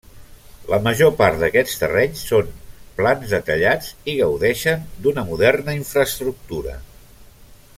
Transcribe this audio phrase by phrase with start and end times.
[0.69, 2.49] La major part d'aquests terrenys són
[3.01, 6.79] plans detallats i gaudeixen d'una moderna infraestructura.